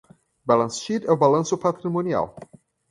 [0.47, 2.35] Balance Sheet é o balanço patrimonial.